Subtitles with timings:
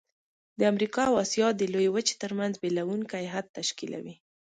[0.59, 4.15] د امریکا او آسیا د لویې وچې ترمنځ بیلوونکی حد تشکیلوي.